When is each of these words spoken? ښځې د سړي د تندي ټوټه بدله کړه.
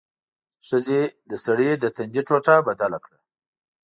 ښځې 0.67 1.01
د 1.29 1.31
سړي 1.45 1.69
د 1.77 1.85
تندي 1.95 2.21
ټوټه 2.27 2.55
بدله 2.67 2.97
کړه. 3.05 3.19